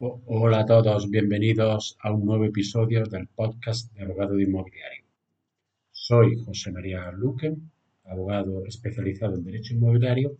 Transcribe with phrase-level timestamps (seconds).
[0.00, 5.02] Hola a todos, bienvenidos a un nuevo episodio del podcast de Abogado de Inmobiliario.
[5.90, 7.56] Soy José María Luque,
[8.04, 10.36] abogado especializado en Derecho Inmobiliario,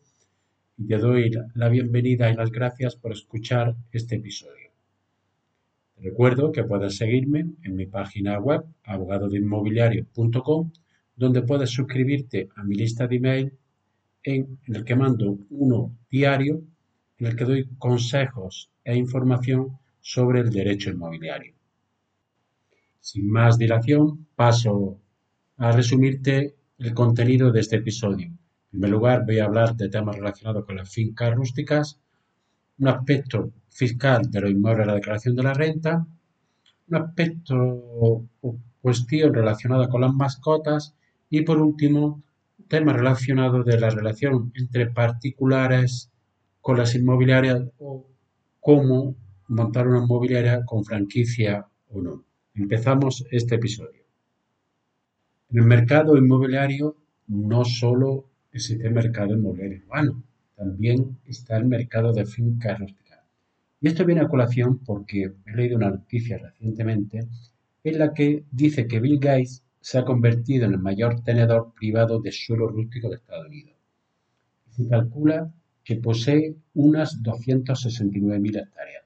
[0.76, 4.70] y te doy la bienvenida y las gracias por escuchar este episodio.
[5.96, 10.70] Te recuerdo que puedes seguirme en mi página web abogadoinmobiliario.com,
[11.16, 13.52] donde puedes suscribirte a mi lista de email
[14.22, 16.62] en el que mando uno diario
[17.18, 21.54] en el que doy consejos e información sobre el derecho inmobiliario.
[23.00, 24.98] Sin más dilación, paso
[25.56, 28.26] a resumirte el contenido de este episodio.
[28.26, 31.98] En primer lugar, voy a hablar de temas relacionados con las fincas rústicas,
[32.78, 36.06] un aspecto fiscal de los inmuebles de la declaración de la renta,
[36.88, 38.24] un aspecto o
[38.80, 40.94] cuestión relacionada con las mascotas
[41.28, 42.22] y por último,
[42.68, 46.10] temas relacionados de la relación entre particulares
[46.68, 48.06] con las inmobiliarias o
[48.60, 49.16] cómo
[49.46, 52.24] montar una inmobiliaria con franquicia o no.
[52.54, 54.02] Empezamos este episodio.
[55.48, 56.94] En el mercado inmobiliario
[57.28, 60.22] no solo existe el mercado inmobiliario urbano,
[60.56, 63.20] también está el mercado de fincas rústicas.
[63.80, 67.26] Y esto viene a colación porque he leído una noticia recientemente
[67.82, 72.20] en la que dice que Bill Gates se ha convertido en el mayor tenedor privado
[72.20, 73.74] de suelo rústico de Estados Unidos.
[74.68, 75.50] Se calcula
[75.88, 79.04] que posee unas 269.000 hectáreas.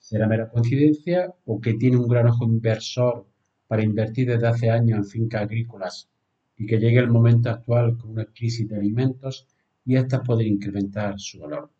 [0.00, 3.28] ¿Será mera coincidencia o que tiene un gran ojo inversor
[3.68, 6.10] para invertir desde hace años en fincas agrícolas
[6.56, 9.46] y que llegue el momento actual con una crisis de alimentos
[9.84, 11.70] y éstas pueden incrementar su valor?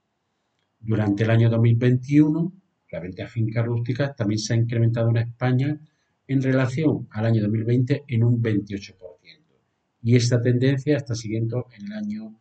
[0.78, 2.52] Durante el año 2021,
[2.92, 5.80] la venta de fincas rústicas también se ha incrementado en España
[6.28, 8.94] en relación al año 2020 en un 28%.
[10.04, 12.40] Y esta tendencia está siguiendo en el año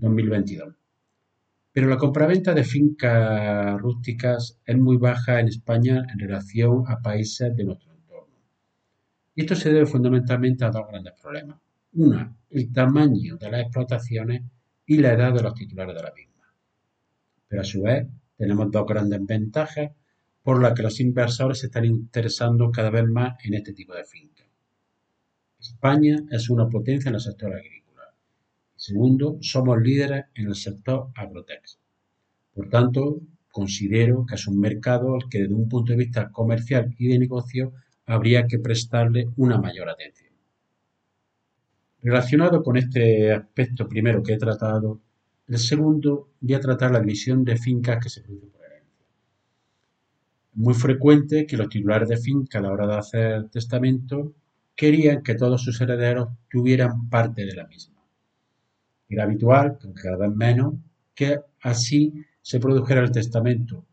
[0.00, 0.74] 2022.
[1.72, 7.54] Pero la compraventa de fincas rústicas es muy baja en España en relación a países
[7.54, 8.34] de nuestro entorno.
[9.34, 11.58] Y esto se debe fundamentalmente a dos grandes problemas.
[11.92, 14.42] Una, el tamaño de las explotaciones
[14.86, 16.52] y la edad de los titulares de la misma.
[17.46, 18.06] Pero a su vez,
[18.36, 19.90] tenemos dos grandes ventajas
[20.42, 24.04] por las que los inversores se están interesando cada vez más en este tipo de
[24.04, 24.46] fincas.
[25.60, 27.79] España es una potencia en el sector agrícola
[28.86, 31.66] Segundo, somos líderes en el sector agrotech.
[32.54, 33.20] Por tanto,
[33.52, 37.18] considero que es un mercado al que desde un punto de vista comercial y de
[37.18, 37.74] negocio
[38.06, 40.32] habría que prestarle una mayor atención.
[42.02, 44.98] Relacionado con este aspecto primero que he tratado,
[45.46, 49.06] el segundo voy a tratar la división de fincas que se produce por herencia.
[50.52, 54.32] Es muy frecuente que los titulares de finca a la hora de hacer testamento
[54.74, 57.99] querían que todos sus herederos tuvieran parte de la misma.
[59.10, 60.74] Era habitual, cada vez menos,
[61.14, 63.84] que así se produjera el testamento,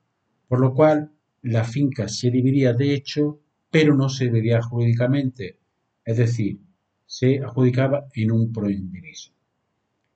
[0.47, 1.11] por lo cual
[1.41, 3.39] la finca se dividía de hecho,
[3.72, 5.57] pero no se dividía jurídicamente,
[6.05, 6.59] es decir,
[7.05, 9.31] se adjudicaba en un proindiviso.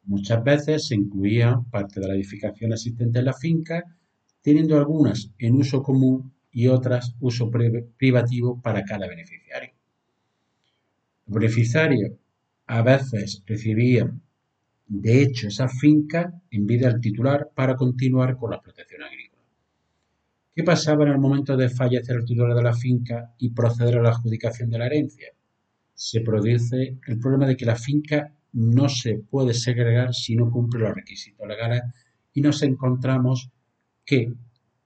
[0.04, 3.84] Muchas veces se incluía parte de la edificación existente en la finca,
[4.42, 9.72] teniendo algunas en uso común y otras uso privativo para cada beneficiario.
[11.26, 12.12] Los beneficiarios
[12.68, 14.22] a veces recibían
[14.94, 19.42] de hecho, esa finca envía al titular para continuar con la protección agrícola.
[20.54, 24.02] ¿Qué pasaba en el momento de fallecer el titular de la finca y proceder a
[24.02, 25.30] la adjudicación de la herencia?
[25.94, 30.82] Se produce el problema de que la finca no se puede segregar si no cumple
[30.82, 31.84] los requisitos legales
[32.34, 33.50] y nos encontramos
[34.04, 34.34] que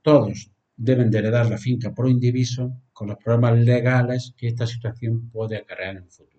[0.03, 5.31] todos deben de heredar la finca por indiviso con los problemas legales que esta situación
[5.31, 6.34] puede acarrear en el futuro.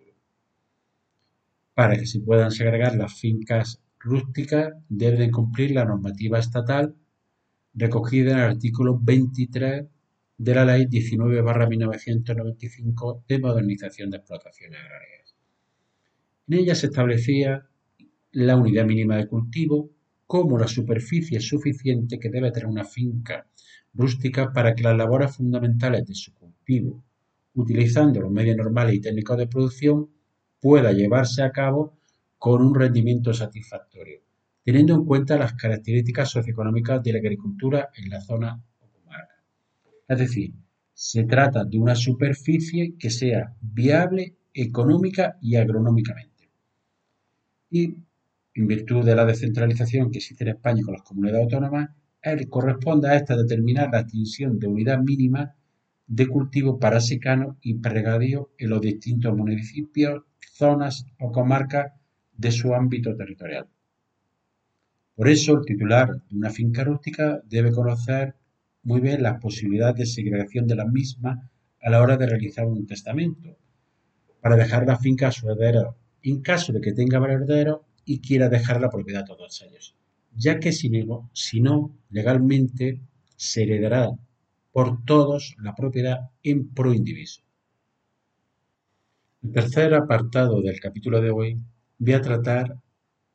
[1.77, 6.97] Para que se puedan segregar las fincas rústicas deben cumplir la normativa estatal
[7.75, 9.85] recogida en el artículo 23
[10.39, 15.37] de la Ley 19-1995 de modernización de explotaciones agrarias.
[16.49, 17.69] En ella se establecía
[18.33, 19.91] la unidad mínima de cultivo
[20.27, 23.47] como la superficie suficiente que debe tener una finca
[23.93, 27.05] rústica para que las labores fundamentales de su cultivo,
[27.53, 30.16] utilizando los medios normales y técnicos de producción,
[30.61, 31.97] pueda llevarse a cabo
[32.39, 34.21] con un rendimiento satisfactorio,
[34.65, 39.43] teniendo en cuenta las características socioeconómicas de la agricultura en la zona o comarca.
[40.09, 40.55] Es decir,
[40.93, 46.51] se trata de una superficie que sea viable económica y agronómicamente.
[47.71, 47.95] Y
[48.55, 51.91] en virtud de la descentralización que existe en España con las comunidades autónomas,
[52.49, 55.55] corresponde a esta determinar la extinción de unidad mínima
[56.07, 61.93] de cultivo para secano y pregadío en los distintos municipios zonas o comarcas
[62.33, 63.67] de su ámbito territorial.
[65.15, 68.35] Por eso, el titular de una finca rústica debe conocer
[68.83, 71.51] muy bien la posibilidad de segregación de la misma
[71.81, 73.57] a la hora de realizar un testamento,
[74.41, 78.21] para dejar la finca a su heredero, en caso de que tenga varios herederos y
[78.21, 79.97] quiera dejar la propiedad a todos ellos,
[80.35, 83.01] ya que si no, si no legalmente
[83.37, 84.11] se heredará
[84.71, 87.46] por todos la propiedad en pro indiviso.
[89.47, 91.57] El tercer apartado del capítulo de hoy
[91.99, 92.81] voy a tratar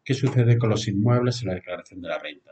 [0.04, 2.52] qué sucede con los inmuebles en la declaración de la renta.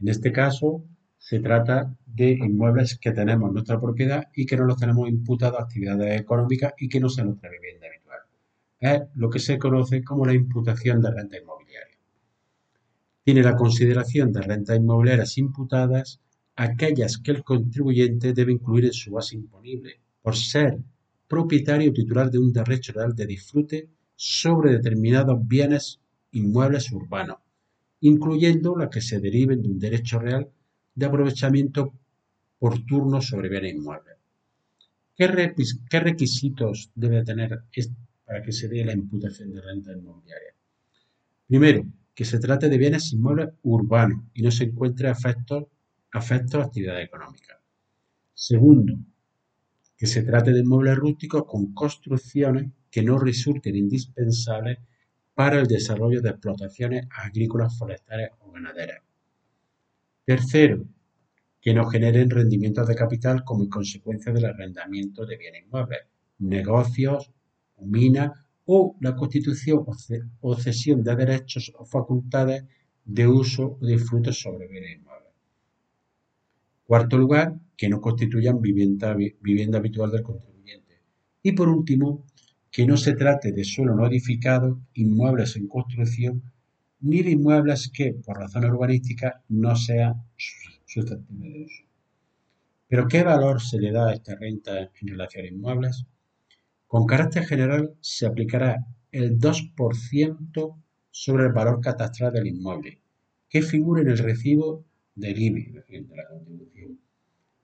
[0.00, 0.84] En este caso,
[1.18, 5.58] se trata de inmuebles que tenemos en nuestra propiedad y que no los tenemos imputados
[5.58, 8.20] a actividades económicas y que no sean nuestra vivienda habitual.
[8.78, 11.98] Es lo que se conoce como la imputación de renta inmobiliaria.
[13.24, 16.20] Tiene la consideración de rentas inmobiliarias imputadas
[16.54, 20.78] aquellas que el contribuyente debe incluir en su base imponible por ser
[21.30, 26.00] propietario titular de un derecho real de disfrute sobre determinados bienes
[26.32, 27.38] inmuebles urbanos,
[28.00, 30.50] incluyendo las que se deriven de un derecho real
[30.92, 31.94] de aprovechamiento
[32.58, 34.16] por turno sobre bienes inmuebles.
[35.16, 37.62] ¿Qué, requisitos debe tener
[38.24, 40.52] para que se dé la imputación de renta inmobiliaria?
[41.46, 45.66] Primero, que se trate de bienes inmuebles urbanos y no se encuentre afectos,
[46.10, 47.60] afectos a actividad económica.
[48.34, 48.94] Segundo,
[50.00, 54.78] que se trate de inmuebles rústicos con construcciones que no resulten indispensables
[55.34, 59.02] para el desarrollo de explotaciones agrícolas, forestales o ganaderas.
[60.24, 60.86] Tercero,
[61.60, 66.00] que no generen rendimientos de capital como consecuencia del arrendamiento de bienes inmuebles,
[66.38, 67.30] negocios,
[67.76, 68.30] minas
[68.64, 69.84] o la constitución
[70.40, 72.64] o cesión de derechos o facultades
[73.04, 75.19] de uso o disfrute sobre bienes inmuebles.
[76.90, 81.02] Cuarto lugar, que no constituyan vivienda, vivienda habitual del contribuyente.
[81.40, 82.26] Y por último,
[82.68, 86.42] que no se trate de suelo no edificado, inmuebles en construcción,
[86.98, 90.14] ni de inmuebles que, por razones urbanísticas, no sean
[90.84, 91.84] susceptibles de uso.
[92.88, 96.06] Pero ¿qué valor se le da a esta renta en relación a inmuebles?
[96.88, 100.74] Con carácter general se aplicará el 2%
[101.12, 103.00] sobre el valor catastral del inmueble,
[103.48, 106.98] que figure en el recibo del IBI, de la contribución,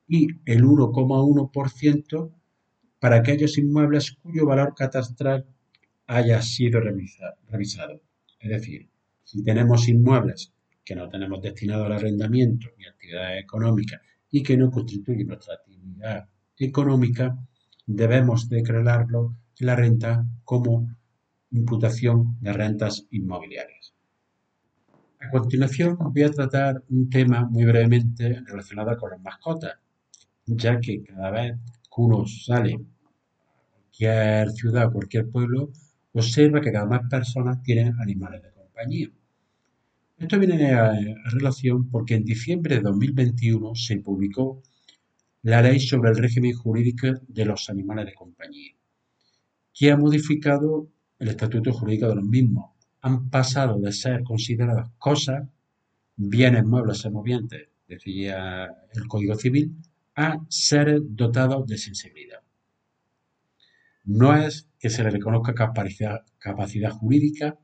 [0.09, 2.33] y el 1,1%
[3.01, 5.47] para aquellos inmuebles cuyo valor catastral
[6.07, 8.01] haya sido revisado.
[8.39, 8.89] Es decir,
[9.25, 10.53] si tenemos inmuebles
[10.85, 14.01] que no tenemos destinados al arrendamiento ni actividades económicas
[14.31, 16.29] y que no constituyen nuestra actividad
[16.59, 17.37] económica,
[17.87, 20.89] debemos declararlo la renta como
[21.51, 23.76] imputación de rentas inmobiliarias.
[25.27, 29.75] A continuación voy a tratar un tema muy brevemente relacionado con las mascotas,
[30.47, 32.79] ya que cada vez que uno sale a
[33.73, 35.73] cualquier ciudad, cualquier pueblo,
[36.13, 39.11] observa que cada más personas tienen animales de compañía.
[40.17, 40.93] Esto viene a,
[41.33, 44.63] relación porque en diciembre de 2021 se publicó
[45.43, 48.75] la ley sobre el régimen jurídico de los animales de compañía,
[49.75, 50.89] que ha modificado
[51.19, 52.76] el estatuto jurídico de los mismos,
[53.07, 55.49] han pasado de ser consideradas cosas,
[56.17, 59.77] bienes muebles y movientes, decía el Código Civil,
[60.17, 62.41] a ser dotados de sensibilidad.
[64.03, 67.57] No es que se le reconozca capacidad, capacidad jurídica,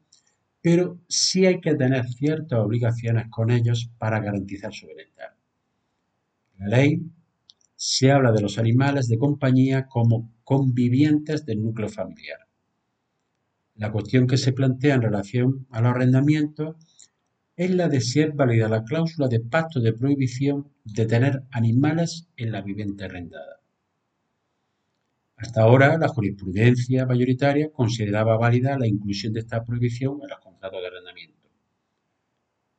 [0.60, 5.36] pero sí hay que tener ciertas obligaciones con ellos para garantizar su bienestar.
[6.58, 7.02] En la ley
[7.74, 12.38] se habla de los animales de compañía como convivientes del núcleo familiar.
[13.82, 16.76] La cuestión que se plantea en relación a los arrendamientos
[17.56, 22.28] es la de si es válida la cláusula de pacto de prohibición de tener animales
[22.36, 23.60] en la vivienda arrendada.
[25.34, 30.80] Hasta ahora, la jurisprudencia mayoritaria consideraba válida la inclusión de esta prohibición en los contratos
[30.80, 31.48] de arrendamiento.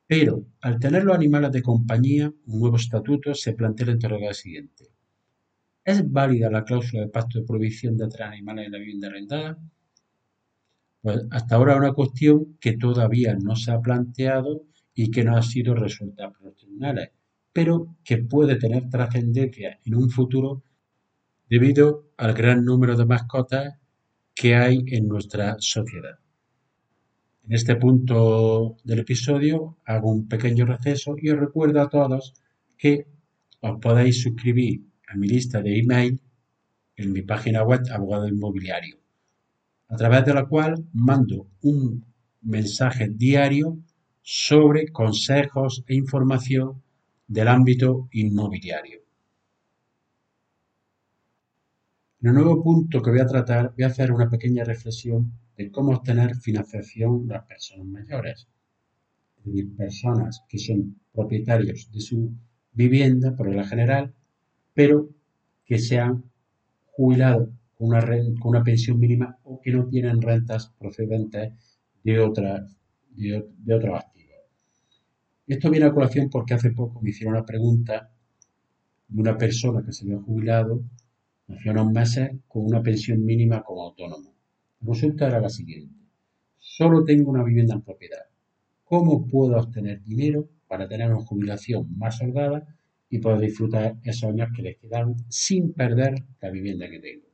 [0.07, 4.86] Pero, al tener los animales de compañía, un nuevo estatuto se plantea la interrogante siguiente.
[5.83, 9.57] ¿Es válida la cláusula de pacto de prohibición de tener animales en la vivienda arrendada?
[11.03, 14.63] Pues hasta ahora una cuestión que todavía no se ha planteado
[14.95, 17.10] y que no ha sido resuelta por los tribunales,
[17.51, 20.63] pero que puede tener trascendencia en un futuro
[21.50, 23.74] debido al gran número de mascotas
[24.33, 26.19] que hay en nuestra sociedad.
[27.45, 32.33] En este punto del episodio hago un pequeño receso y os recuerdo a todos
[32.77, 33.07] que
[33.60, 36.22] os podéis suscribir a mi lista de email
[36.95, 39.02] en mi página web Abogado Inmobiliario
[39.93, 42.03] a través de la cual mando un
[42.41, 43.77] mensaje diario
[44.23, 46.81] sobre consejos e información
[47.27, 49.01] del ámbito inmobiliario.
[52.21, 55.69] En el nuevo punto que voy a tratar, voy a hacer una pequeña reflexión de
[55.69, 58.47] cómo obtener financiación de las personas mayores,
[59.45, 62.31] es personas que son propietarios de su
[62.71, 64.12] vivienda, por la general,
[64.73, 65.09] pero
[65.65, 66.23] que sean
[66.88, 67.50] jubilados
[67.86, 68.02] una,
[68.40, 71.54] con una pensión mínima o que no tienen rentas procedentes
[72.04, 72.68] de, otra,
[73.10, 74.04] de, otros.
[75.48, 78.12] Esto viene a colación porque hace poco me hicieron una pregunta
[79.08, 80.84] de una persona que se había jubilado
[81.50, 84.34] hace unos meses con una pensión mínima como autónomo.
[84.82, 85.96] Resulta era la siguiente.
[86.58, 88.25] Solo tengo una vivienda en propiedad.
[88.86, 92.66] ¿Cómo puedo obtener dinero para tener una jubilación más holgada
[93.10, 97.33] y poder disfrutar esos años que les quedan sin perder la vivienda que tengo?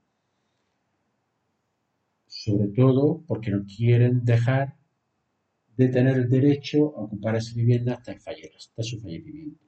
[2.45, 4.77] Sobre todo porque no quieren dejar
[5.75, 9.61] de tener el derecho a ocupar esa vivienda hasta, hasta su fallecimiento.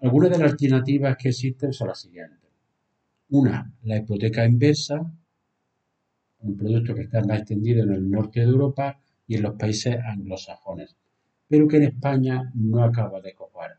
[0.00, 2.48] Algunas de las alternativas que existen son las siguientes.
[3.28, 5.12] Una, la hipoteca inversa,
[6.38, 9.98] un producto que está más extendido en el norte de Europa y en los países
[10.02, 10.96] anglosajones,
[11.46, 13.72] pero que en España no acaba de cojar.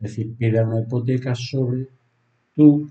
[0.00, 1.86] Es decir, pide una hipoteca sobre
[2.52, 2.90] tu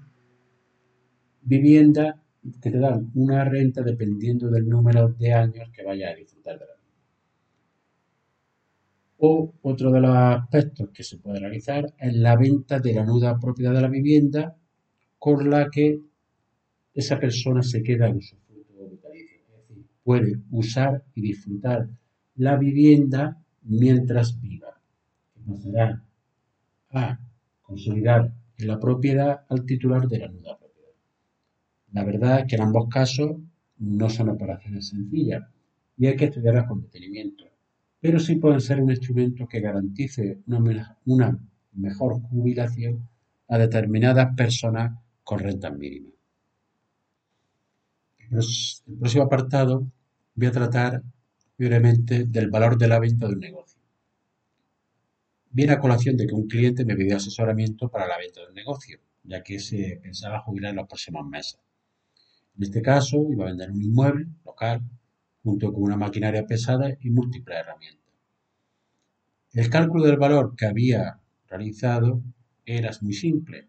[1.42, 2.22] vivienda
[2.62, 6.66] que te dan una renta dependiendo del número de años que vayas a disfrutar de
[6.66, 6.76] la
[9.18, 13.40] o otro de los aspectos que se puede realizar es la venta de la nuda
[13.40, 14.56] propiedad de la vivienda
[15.18, 16.00] con la que
[16.94, 19.42] esa persona se queda en su fruto vitalicio.
[19.48, 21.90] Es decir, puede usar y disfrutar
[22.36, 24.80] la vivienda mientras viva,
[26.92, 27.20] a
[27.62, 30.60] consolidar la propiedad al titular de la nuda.
[31.96, 33.38] La verdad es que en ambos casos
[33.80, 35.44] no son operaciones sencillas
[35.98, 37.46] y hay que estudiarlas con detenimiento
[38.06, 41.40] pero sí pueden ser un instrumento que garantice una,
[41.74, 43.10] mejor jubilación
[43.48, 46.14] a determinadas personas con rentas mínimas.
[48.20, 49.88] El próximo apartado
[50.36, 51.02] voy a tratar
[51.58, 53.82] brevemente del valor de la venta de un negocio.
[55.50, 58.54] Viene a colación de que un cliente me pidió asesoramiento para la venta de un
[58.54, 61.60] negocio, ya que se pensaba jubilar en los próximos meses.
[62.58, 64.82] En este caso, iba a vender un inmueble local
[65.44, 68.14] junto con una maquinaria pesada y múltiples herramientas.
[69.54, 72.22] El cálculo del valor que había realizado
[72.66, 73.68] era muy simple,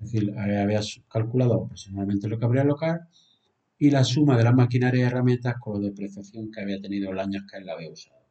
[0.00, 3.08] es decir, había calculado aproximadamente lo que habría local
[3.78, 7.24] y la suma de las maquinarias y herramientas con la depreciación que había tenido los
[7.24, 8.24] años que él la había usado.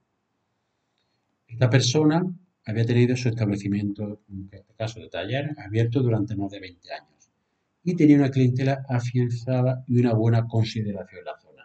[1.47, 2.23] Esta persona
[2.65, 7.22] había tenido su establecimiento, en este caso de taller, abierto durante más de 20 años
[7.83, 11.63] y tenía una clientela afianzada y una buena consideración en la zona.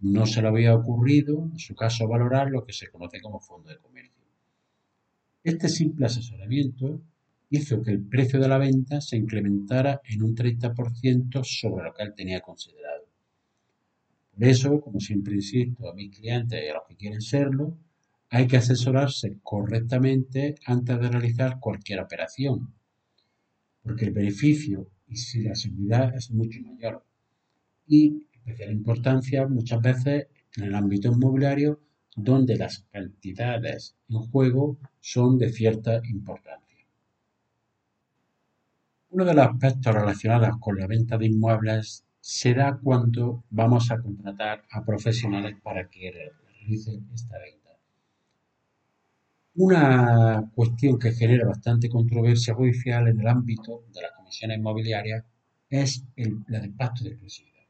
[0.00, 3.70] No se le había ocurrido, en su caso, valorar lo que se conoce como fondo
[3.70, 4.24] de comercio.
[5.44, 7.00] Este simple asesoramiento
[7.50, 12.02] hizo que el precio de la venta se incrementara en un 30% sobre lo que
[12.02, 13.04] él tenía considerado.
[14.34, 17.78] Por eso, como siempre insisto a mis clientes y a los que quieren serlo,
[18.28, 22.74] hay que asesorarse correctamente antes de realizar cualquier operación,
[23.82, 27.04] porque el beneficio y si la seguridad es mucho mayor.
[27.86, 31.80] Y especial importancia muchas veces en el ámbito inmobiliario
[32.16, 36.86] donde las cantidades en juego son de cierta importancia.
[39.10, 44.00] Uno de los aspectos relacionados con la venta de inmuebles se da cuando vamos a
[44.00, 47.65] contratar a profesionales para que realicen esta venta.
[49.58, 55.24] Una cuestión que genera bastante controversia judicial en el ámbito de las comisiones inmobiliarias
[55.70, 57.62] es el, del pacto de exclusividad.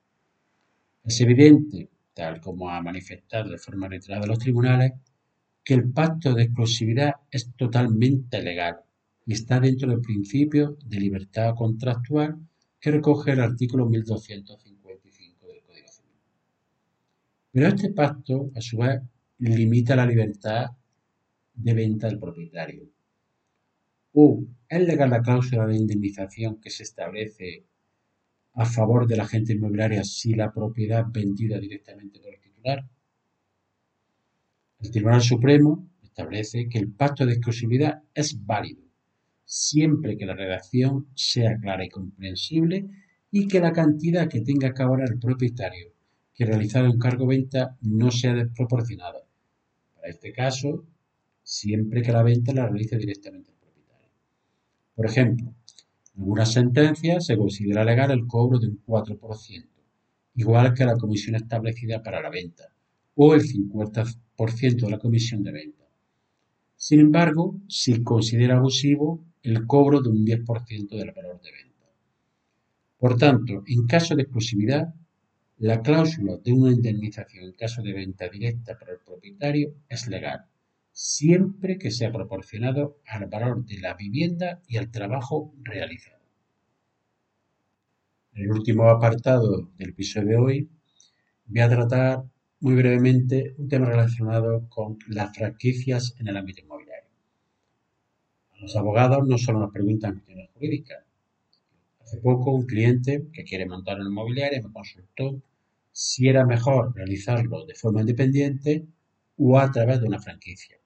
[1.05, 4.95] Es evidente, tal como ha manifestado de forma reiterada los tribunales,
[5.63, 8.79] que el pacto de exclusividad es totalmente legal
[9.25, 12.37] y está dentro del principio de libertad contractual
[12.81, 16.11] que recoge el artículo 1255 del Código Civil.
[17.53, 19.01] Pero este pacto, a su vez,
[19.39, 20.67] limita la libertad
[21.57, 22.89] de venta del propietario.
[24.13, 27.65] ¿O es legal la cláusula de indemnización que se establece
[28.57, 32.89] a favor de la gente inmobiliaria si la propiedad vendida directamente por el titular.
[34.81, 38.87] El Tribunal Supremo establece que el pacto de exclusividad es válido
[39.45, 42.87] siempre que la redacción sea clara y comprensible
[43.31, 45.93] y que la cantidad que tenga que abonar el propietario
[46.35, 49.21] que realizar un cargo venta no sea desproporcionada.
[49.95, 50.85] Para este caso,
[51.47, 54.11] siempre que la venta la realice directamente el propietario.
[54.97, 55.55] Por ejemplo,
[56.15, 59.69] en algunas sentencias se considera legal el cobro de un 4%,
[60.35, 62.65] igual que la comisión establecida para la venta,
[63.15, 65.85] o el 50% de la comisión de venta.
[66.77, 71.87] Sin embargo, se considera abusivo el cobro de un 10% del valor de venta.
[72.99, 74.93] Por tanto, en caso de exclusividad,
[75.59, 80.45] la cláusula de una indemnización en caso de venta directa para el propietario es legal,
[80.99, 86.23] siempre que sea proporcionado al valor de la vivienda y al trabajo realizado.
[88.33, 90.71] En el último apartado del episodio de hoy
[91.45, 92.25] voy a tratar
[92.61, 97.11] muy brevemente un tema relacionado con las franquicias en el ámbito inmobiliario.
[98.59, 101.05] Los abogados no solo nos preguntan cuestiones jurídicas.
[102.01, 105.43] Hace poco un cliente que quiere montar una inmobiliaria me consultó
[105.93, 108.87] si era mejor realizarlo de forma independiente
[109.37, 110.79] o a través de una franquicia.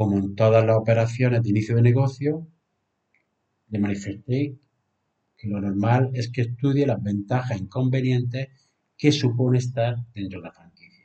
[0.00, 2.48] Como en todas las operaciones de inicio de negocio,
[3.68, 4.56] le manifesté
[5.36, 8.48] que lo normal es que estudie las ventajas e inconvenientes
[8.96, 11.04] que supone estar dentro de la franquicia.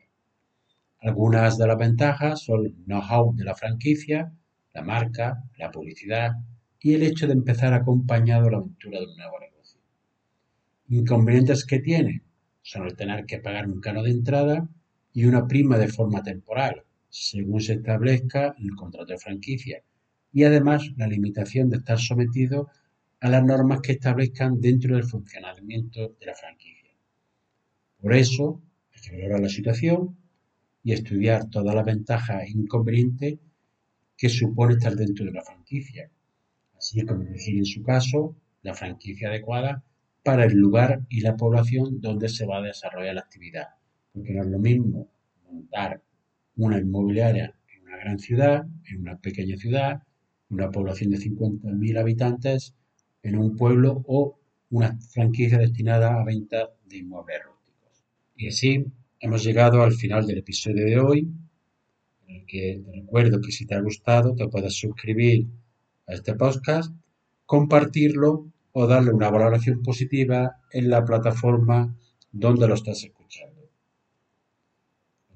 [1.02, 4.32] Algunas de las ventajas son el know-how de la franquicia,
[4.74, 6.32] la marca, la publicidad
[6.80, 9.82] y el hecho de empezar acompañado a la aventura de un nuevo negocio.
[10.88, 12.24] Inconvenientes que tiene
[12.62, 14.70] son el tener que pagar un cano de entrada
[15.12, 16.86] y una prima de forma temporal,
[17.16, 19.82] según se establezca el contrato de franquicia,
[20.34, 22.68] y además la limitación de estar sometido
[23.22, 26.92] a las normas que establezcan dentro del funcionamiento de la franquicia.
[28.02, 28.62] Por eso,
[28.94, 30.18] hay que valorar la situación
[30.84, 33.40] y estudiar todas las ventajas e inconvenientes
[34.18, 36.12] que supone estar dentro de la franquicia,
[36.78, 39.84] así como elegir en su caso la franquicia adecuada
[40.22, 43.68] para el lugar y la población donde se va a desarrollar la actividad,
[44.12, 45.08] porque no es lo mismo
[45.50, 46.02] montar
[46.58, 50.04] una inmobiliaria en una gran ciudad, en una pequeña ciudad,
[50.50, 52.74] una población de 50.000 habitantes,
[53.24, 58.04] en un pueblo o una franquicia destinada a venta de inmuebles rústicos.
[58.36, 58.86] Y así
[59.20, 61.28] hemos llegado al final del episodio de hoy,
[62.28, 65.48] en el que te recuerdo que si te ha gustado te puedes suscribir
[66.08, 66.94] a este podcast,
[67.46, 71.96] compartirlo o darle una valoración positiva en la plataforma
[72.32, 73.15] donde lo estás escuchando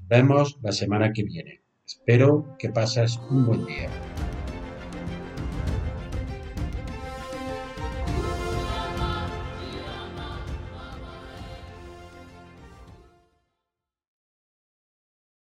[0.10, 1.62] vemos la semana que viene.
[1.86, 4.09] Espero que pases un buen día.